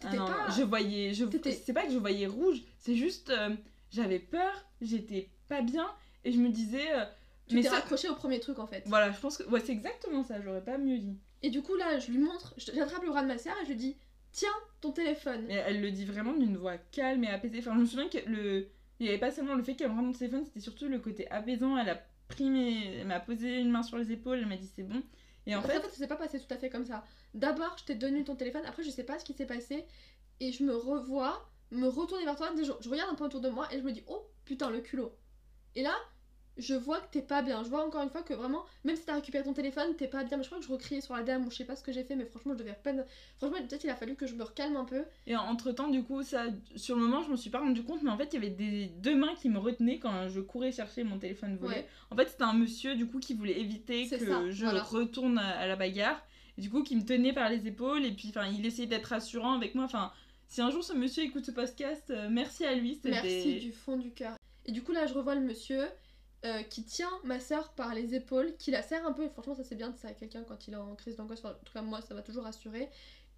[0.04, 0.50] Ah T'étais non, pas.
[0.58, 1.26] je voyais, je
[1.66, 3.56] c'est pas que je voyais rouge, c'est juste euh,
[3.92, 5.88] j'avais peur, j'étais pas bien
[6.24, 7.06] et je me disais euh,
[7.48, 8.84] Tu mais t'es ça raccroché au premier truc en fait.
[8.88, 11.20] voilà, je pense que ouais, c'est exactement ça, j'aurais pas mieux dit.
[11.44, 13.66] Et du coup, là, je lui montre, je- j'attrape le bras de ma sœur et
[13.66, 13.96] je lui dis
[14.32, 15.46] Tiens, ton téléphone.
[15.48, 17.60] Mais elle le dit vraiment d'une voix calme et apaisée.
[17.60, 18.68] Enfin, je me souviens que le
[19.00, 21.00] il y avait pas seulement le fait qu'elle me rende mon téléphone, c'était surtout le
[21.00, 24.46] côté apaisant, elle a pris mes elle m'a posé une main sur les épaules, elle
[24.46, 25.02] m'a dit c'est bon.
[25.48, 27.04] Et en fait, en fait, ça s'est pas passé tout à fait comme ça.
[27.34, 29.86] D'abord, je t'ai donné ton téléphone, après, je sais pas ce qui s'est passé,
[30.40, 32.52] et je me revois me retourner vers toi.
[32.56, 34.82] Je, je regarde un peu autour de moi et je me dis Oh putain, le
[34.82, 35.12] culot.
[35.76, 35.96] Et là,
[36.58, 37.64] je vois que t'es pas bien.
[37.64, 40.24] Je vois encore une fois que vraiment, même si t'as récupéré ton téléphone, t'es pas
[40.24, 40.38] bien.
[40.38, 41.92] Mais je crois que je recriais sur la dame ou je sais pas ce que
[41.92, 43.06] j'ai fait, mais franchement, je devais peine.
[43.38, 45.04] Franchement, peut-être il a fallu que je me recalme un peu.
[45.28, 48.04] Et entre temps, du coup, ça, sur le moment, je m'en suis pas rendu compte,
[48.04, 50.72] mais en fait, il y avait des deux mains qui me retenaient quand je courais
[50.72, 51.76] chercher mon téléphone volé.
[51.76, 51.88] Ouais.
[52.10, 54.84] En fait, c'était un monsieur, du coup, qui voulait éviter que ça, je voilà.
[54.84, 56.22] retourne à, à la bagarre.
[56.58, 59.06] Et du coup, qui me tenait par les épaules, et puis, enfin, il essayait d'être
[59.06, 59.86] rassurant avec moi.
[59.86, 60.12] Enfin,
[60.48, 63.00] si un jour ce monsieur écoute ce podcast, euh, merci à lui.
[63.06, 64.36] Merci du fond du cœur.
[64.66, 65.88] Et du coup, là, je revois le monsieur
[66.44, 69.26] euh, qui tient ma soeur par les épaules, qui la serre un peu.
[69.26, 71.46] Et franchement, ça c'est bien de ça à quelqu'un quand il est en crise d'angoisse.
[71.46, 72.90] En tout cas, moi, ça m'a toujours rassuré.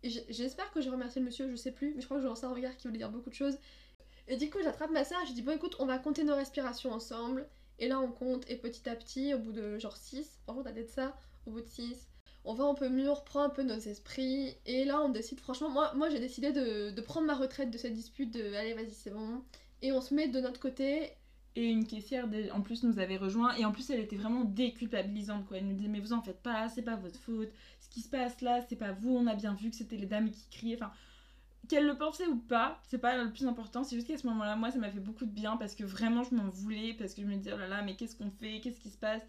[0.04, 2.30] Et j'espère que j'ai remercié le monsieur, je sais plus, mais je crois que j'ai
[2.30, 3.58] lancé un regard qui voulait dire beaucoup de choses.
[4.28, 6.92] Et du coup, j'attrape ma soeur je dis Bon, écoute, on va compter nos respirations
[6.92, 7.48] ensemble.
[7.80, 10.72] Et là, on compte, et petit à petit, au bout de genre 6, franchement, t'as
[10.72, 12.08] peut-être ça, au bout de 6,
[12.46, 14.56] on va un peu mieux, on reprend un peu nos esprits.
[14.66, 17.78] Et là, on décide, franchement, moi, moi j'ai décidé de, de prendre ma retraite de
[17.78, 19.44] cette dispute, de allez, vas-y, c'est bon.
[19.82, 21.12] Et on se met de notre côté.
[21.56, 23.56] Et une caissière, en plus, nous avait rejoint.
[23.56, 25.58] Et en plus, elle était vraiment déculpabilisante, quoi.
[25.58, 27.50] Elle nous disait, mais vous en faites pas, c'est pas votre faute.
[27.80, 29.16] Ce qui se passe là, c'est pas vous.
[29.16, 30.76] On a bien vu que c'était les dames qui criaient.
[30.76, 30.92] Enfin,
[31.70, 33.84] qu'elle le pensait ou pas, c'est pas le plus important.
[33.84, 36.24] C'est juste qu'à ce moment-là, moi, ça m'a fait beaucoup de bien parce que vraiment,
[36.24, 36.94] je m'en voulais.
[36.94, 38.98] Parce que je me disais, oh là là, mais qu'est-ce qu'on fait Qu'est-ce qui se
[38.98, 39.22] passe?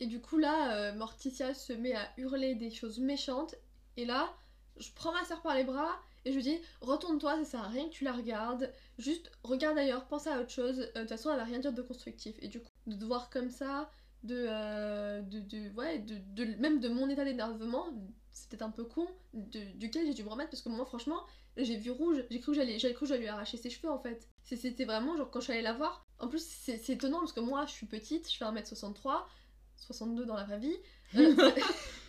[0.00, 3.54] Et du coup, là, euh, Morticia se met à hurler des choses méchantes.
[3.96, 4.34] Et là,
[4.78, 5.92] je prends ma soeur par les bras
[6.24, 8.72] et je lui dis Retourne-toi, ça sert à rien que tu la regardes.
[8.98, 10.80] Juste regarde ailleurs, pense à autre chose.
[10.80, 12.36] Euh, De toute façon, elle va rien dire de constructif.
[12.40, 13.90] Et du coup, de te voir comme ça,
[14.22, 14.46] de.
[14.48, 17.86] euh, de, de ouais, de, de- même de mon état d'énervement,
[18.30, 21.20] c'était un peu con, de- duquel j'ai dû me remettre parce que moi, franchement,
[21.56, 22.24] j'ai vu rouge.
[22.30, 24.28] J'ai cru que j'allais j'avais cru que j'allais lui arracher ses cheveux en fait.
[24.44, 26.04] C'était vraiment genre quand je suis allée la voir.
[26.20, 29.26] En plus, c'est c'est étonnant parce que moi, je suis petite, je fais 1m63.
[29.76, 30.76] 62 dans la vraie vie.
[31.16, 31.34] Euh,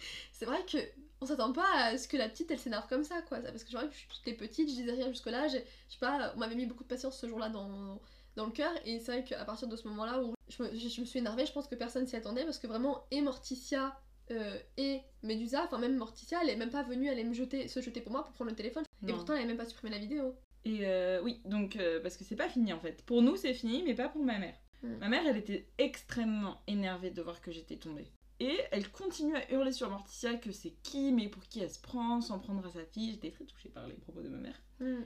[0.32, 0.78] c'est vrai que
[1.25, 3.39] on s'attend pas à ce que la petite elle s'énerve comme ça quoi.
[3.39, 5.65] Parce que je que j'étais petite, je disais rien jusque là, je sais
[5.99, 7.99] pas, on m'avait mis beaucoup de patience ce jour-là dans,
[8.35, 10.88] dans le cœur et c'est vrai qu'à partir de ce moment-là où je me, je-
[10.89, 13.99] je me suis énervée, je pense que personne s'y attendait parce que vraiment et Morticia
[14.31, 17.81] euh, et Medusa, enfin même Morticia, elle est même pas venue aller me jeter, se
[17.81, 19.99] jeter pour moi pour prendre le téléphone et pourtant elle avait même pas supprimé la
[20.01, 20.35] vidéo.
[20.67, 23.03] Et euh, oui, donc, euh, parce que c'est pas fini en fait.
[23.05, 24.55] Pour nous, c'est fini, mais pas pour ma mère.
[24.81, 24.97] Mm.
[24.97, 28.07] Ma mère, elle était extrêmement énervée de voir que j'étais tombée.
[28.39, 31.80] Et elle continue à hurler sur Morticia que c'est qui, mais pour qui elle se
[31.80, 33.12] prend, sans prendre à sa fille.
[33.12, 34.62] J'étais très touchée par les propos de ma mère.
[34.80, 35.04] Mm.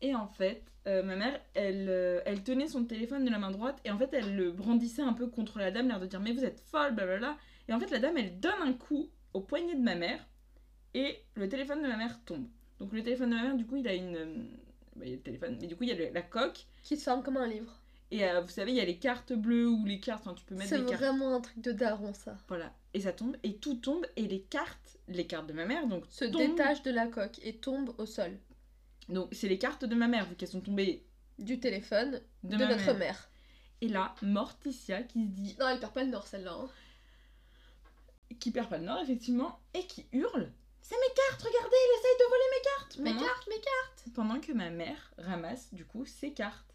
[0.00, 3.50] Et en fait, euh, ma mère, elle, euh, elle tenait son téléphone de la main
[3.50, 6.20] droite et en fait, elle le brandissait un peu contre la dame, l'air de dire
[6.20, 7.36] Mais vous êtes folle, blablabla.
[7.68, 10.26] Et en fait, la dame, elle donne un coup au poignet de ma mère
[10.94, 12.46] et le téléphone de ma mère tombe.
[12.78, 14.16] Donc, le téléphone de ma mère, du coup, il a une.
[14.16, 14.34] euh,
[14.96, 16.66] bah, il y a le téléphone, mais du coup, il y a le- la coque.
[16.82, 17.80] Qui se ferme comme un livre.
[18.14, 20.44] Et euh, vous savez, il y a les cartes bleues ou les cartes, enfin, tu
[20.44, 21.00] peux mettre C'est des cartes.
[21.02, 22.36] vraiment un truc de daron ça.
[22.48, 22.72] Voilà.
[22.92, 26.04] Et ça tombe, et tout tombe, et les cartes, les cartes de ma mère, donc.
[26.08, 26.40] Se tombent.
[26.50, 28.38] détache de la coque et tombe au sol.
[29.08, 31.04] Donc, c'est les cartes de ma mère, vu qu'elles sont tombées
[31.40, 32.94] du téléphone de, notre mère.
[32.98, 33.30] mère.
[33.80, 36.52] Et là, Morticia qui se dit Non, elle perd pas le nord celle-là.
[36.54, 36.68] hein.
[38.38, 40.50] qui perd pas le nord effectivement et qui hurle
[40.80, 44.04] c'est mes cartes regardez il essaye de voler mes cartes Mes Pendant- cartes, mes cartes
[44.14, 46.73] pendant que ma mère ramasse du coup ses cartes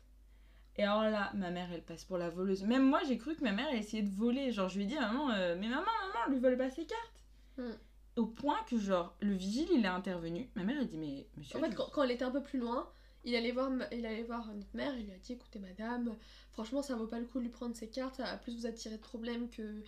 [0.79, 2.63] et alors là ma mère elle passe pour la voleuse.
[2.63, 4.51] Même moi j'ai cru que ma mère elle essayait de voler.
[4.51, 6.85] Genre je lui ai dit à maman euh, mais maman maman lui vole pas ses
[6.85, 7.23] cartes.
[7.57, 7.73] Hmm.
[8.15, 10.49] au point que genre le vigile il est intervenu.
[10.55, 12.59] Ma mère elle dit mais monsieur En fait, quand, quand elle était un peu plus
[12.59, 12.89] loin,
[13.25, 16.15] il allait voir, il allait voir notre mère et lui a dit écoutez, madame,
[16.51, 18.65] franchement, ça vaut pas le coup de lui prendre ses cartes, ça va plus vous
[18.65, 19.83] attirer de problèmes que,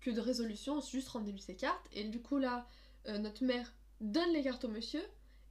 [0.00, 1.86] que de résolutions, juste rendez-lui ses cartes.
[1.92, 2.66] Et du coup, là,
[3.06, 5.02] euh, notre mère donne les cartes au monsieur.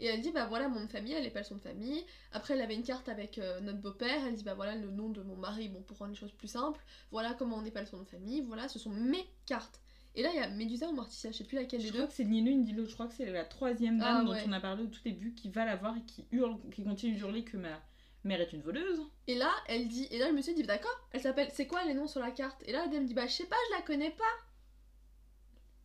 [0.01, 2.03] Et elle dit, bah voilà mon nom de famille, elle épelle son de famille.
[2.33, 4.25] Après, elle avait une carte avec euh, notre beau-père.
[4.27, 6.47] Elle dit, bah voilà le nom de mon mari, bon, pour rendre les choses plus
[6.49, 6.83] simples.
[7.11, 8.41] Voilà comment on épelle son nom de famille.
[8.41, 9.79] Voilà, ce sont mes cartes.
[10.15, 12.01] Et là, il y a Médusa ou Morticia, je sais plus laquelle Je des crois
[12.01, 12.07] deux.
[12.07, 12.89] que c'est ni l'une ni l'autre.
[12.89, 14.43] Je crois que c'est la troisième dame Ah, dont ouais.
[14.45, 17.15] on a parlé au tout début qui va la voir et qui hurle, qui continue
[17.15, 17.79] d'hurler que ma
[18.23, 18.99] mère est une voleuse.
[19.27, 21.93] Et là, elle dit, et là, le monsieur dit, d'accord, elle s'appelle, c'est quoi les
[21.93, 22.61] noms sur la carte?
[22.65, 24.23] Et là, la dame dit, bah, je sais pas, je la connais pas.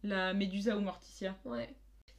[0.03, 1.37] La Médusa ou Morticia.
[1.45, 1.69] Ouais.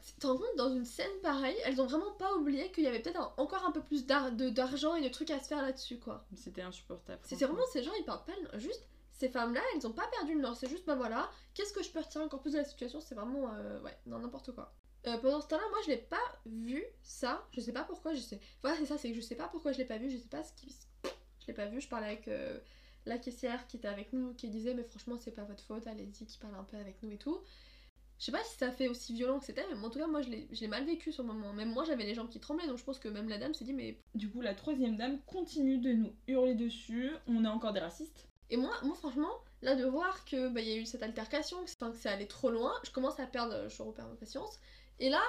[0.08, 2.88] Tu te rends compte, dans une scène pareille, elles ont vraiment pas oublié qu'il y
[2.88, 6.26] avait peut-être encore un peu plus d'argent et de trucs à se faire là-dessus, quoi.
[6.36, 7.20] C'était insupportable.
[7.24, 8.88] C'est vraiment ces gens, ils parlent pas juste.
[9.12, 10.56] Ces femmes-là, elles ont pas perdu le nord.
[10.56, 13.16] C'est juste, bah voilà, qu'est-ce que je peux retirer encore plus de la situation C'est
[13.16, 14.74] vraiment, euh, ouais, non, n'importe quoi.
[15.08, 17.46] Euh, pendant ce temps-là, moi je l'ai pas vu ça.
[17.52, 18.14] Je sais pas pourquoi.
[18.14, 18.40] Je sais.
[18.62, 20.10] Voilà, c'est ça, c'est que je sais pas pourquoi je l'ai pas vu.
[20.10, 20.76] Je sais pas ce qui.
[21.40, 21.82] Je l'ai pas vu.
[21.82, 22.60] Je parlais avec euh,
[23.06, 25.88] la caissière qui était avec nous, qui disait, mais franchement, c'est pas votre faute.
[25.88, 27.40] Allez-y, qui parle un peu avec nous et tout.
[28.20, 30.22] Je sais pas si ça fait aussi violent que c'était, mais en tout cas, moi
[30.22, 31.54] je l'ai mal vécu sur le moment.
[31.54, 33.66] Même moi, j'avais les jambes qui tremblaient, donc je pense que même la dame s'est
[33.66, 37.12] dit, mais Du coup, la troisième dame continue de nous hurler dessus.
[37.28, 38.28] On est encore des racistes.
[38.50, 41.58] Et moi, moi franchement, là de voir que bah, il y a eu cette altercation,
[41.64, 44.60] que, que c'est allé trop loin, je commence à perdre, je repère ma patience.
[45.00, 45.22] Et là,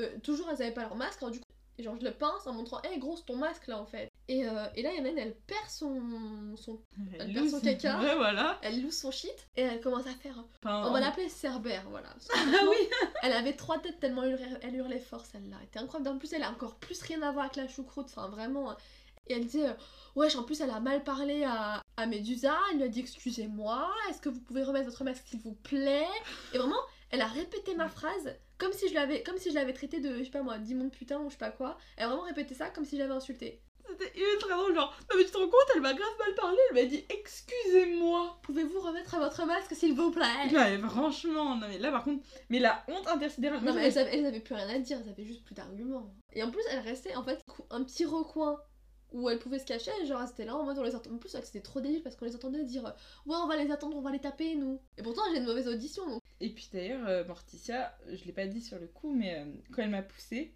[0.00, 1.46] euh, toujours elles avaient pas leur masque, alors du coup,
[1.78, 4.11] genre je le pince en montrant, hé grosse ton masque là en fait.
[4.28, 6.80] Et, euh, et là, il y en a une, elle perd son, son.
[7.18, 7.98] Elle perd son caca.
[8.16, 8.58] Voilà.
[8.62, 10.42] Elle loue son shit, et elle commence à faire.
[10.62, 12.08] Enfin, On va l'appeler Cerbère, voilà.
[12.34, 12.76] Ah oui
[13.22, 15.56] Elle avait trois têtes tellement elle hurlait, elle hurlait fort celle-là.
[15.60, 16.16] Elle était incroyable.
[16.16, 18.06] En plus, elle a encore plus rien à voir avec la choucroute.
[18.06, 18.74] Enfin, vraiment.
[19.28, 19.74] Et elle disait, euh,
[20.16, 22.56] wesh, en plus, elle a mal parlé à, à Médusa.
[22.70, 26.06] Elle lui a dit, excusez-moi, est-ce que vous pouvez remettre votre masque s'il vous plaît?
[26.54, 26.80] Et vraiment,
[27.10, 30.18] elle a répété ma phrase comme si je l'avais, comme si je l'avais traité de,
[30.18, 31.76] je sais pas moi, d'immonde putain ou je sais pas quoi.
[31.96, 33.60] Elle a vraiment répété ça comme si je l'avais insulté.
[33.98, 36.58] C'était ultra drôle, genre, non mais tu te rends compte, elle m'a grave mal parlé,
[36.70, 38.38] elle m'a dit excusez-moi.
[38.42, 40.50] Pouvez-vous remettre votre masque s'il vous plaît?
[40.52, 43.62] Non mais franchement, non mais là par contre, mais la honte intersidérale.
[43.62, 45.54] Non, mais je elles avaient, elles avaient plus rien à dire, elles avaient juste plus
[45.54, 46.14] d'arguments.
[46.32, 48.58] Et en plus, elles restaient en fait un petit recoin
[49.12, 51.10] où elles pouvaient se cacher, genre étaient là en mode on les entend.
[51.10, 52.84] En plus, c'était trop débile parce qu'on les entendait dire
[53.26, 54.80] Ouais, on va les attendre, on va les taper, nous.
[54.96, 56.22] Et pourtant, j'ai une mauvaise audition donc.
[56.40, 59.82] Et puis d'ailleurs, euh, Morticia, je l'ai pas dit sur le coup, mais euh, quand
[59.82, 60.54] elle m'a poussée,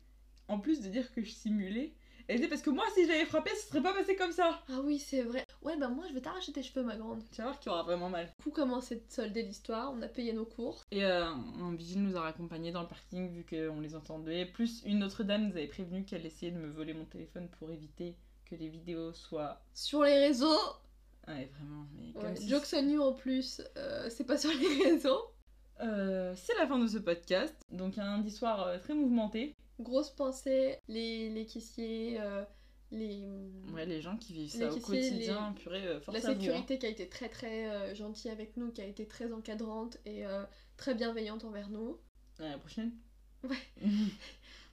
[0.48, 1.94] en plus de dire que je simulais,
[2.28, 4.60] elle disait parce que moi si je l'avais frappé, ce serait pas passé comme ça.
[4.68, 5.46] Ah oui, c'est vrai.
[5.62, 7.22] Ouais, bah moi je vais t'arracher tes cheveux, ma grande.
[7.30, 8.26] Tu vas voir qu'il y aura vraiment mal.
[8.38, 10.84] Du coup, comment s'est soldée l'histoire On a payé nos cours.
[10.90, 14.46] Et euh, un vigile nous a raccompagnés dans le parking vu qu'on les entendait.
[14.46, 17.70] Plus une autre dame nous avait prévenu qu'elle essayait de me voler mon téléphone pour
[17.70, 19.60] éviter que les vidéos soient.
[19.74, 20.58] Sur les réseaux,
[21.28, 21.86] Ouais, vraiment.
[21.96, 25.20] Mais comme ouais, si- jokes on you en plus, euh, c'est pas sur les réseaux.
[25.80, 27.54] Euh, c'est la fin de ce podcast.
[27.70, 29.54] Donc un lundi soir euh, très mouvementé.
[29.78, 32.44] Grosse pensée, les, les caissiers, euh,
[32.90, 33.28] les.
[33.72, 36.20] Ouais, les gens qui vivent Les ça au quotidien, purée, euh, La hein.
[36.20, 39.98] sécurité qui a été très très euh, gentille avec nous, qui a été très encadrante
[40.06, 40.24] et
[40.76, 41.98] très bienveillante envers nous.
[42.38, 42.92] À la prochaine.
[43.44, 43.56] Ouais.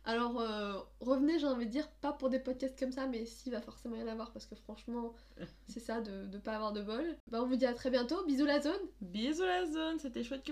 [0.05, 3.53] Alors euh, revenez, j'ai envie de dire, pas pour des podcasts comme ça, mais s'il
[3.53, 5.13] va forcément y en avoir parce que franchement,
[5.69, 7.17] c'est ça de, de pas avoir de bol.
[7.31, 10.43] Bah on vous dit à très bientôt, bisous la zone Bisous la zone, c'était chouette
[10.43, 10.51] que